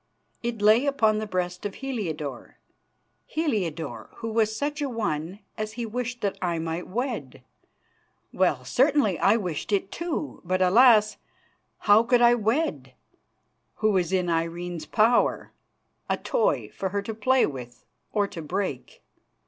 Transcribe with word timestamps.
It 0.41 0.63
lay 0.63 0.87
upon 0.87 1.19
the 1.19 1.27
breast 1.27 1.63
of 1.63 1.75
Heliodore, 1.75 2.57
Heliodore 3.27 4.09
who 4.15 4.31
was 4.31 4.55
such 4.55 4.81
a 4.81 4.89
one 4.89 5.41
as 5.59 5.73
he 5.73 5.85
wished 5.85 6.21
that 6.21 6.39
I 6.41 6.57
might 6.57 6.87
wed. 6.87 7.43
Well, 8.33 8.65
certainly 8.65 9.19
I 9.19 9.37
wished 9.37 9.71
it 9.71 9.91
too; 9.91 10.41
but, 10.43 10.59
alas! 10.59 11.17
how 11.81 12.01
could 12.01 12.23
I 12.23 12.33
wed, 12.33 12.95
who 13.75 13.91
was 13.91 14.11
in 14.11 14.27
Irene's 14.27 14.87
power, 14.87 15.51
a 16.09 16.17
toy 16.17 16.69
for 16.73 16.89
her 16.89 17.03
to 17.03 17.13
play 17.13 17.45
with 17.45 17.85
or 18.11 18.25
to 18.29 18.41
break? 18.41 19.03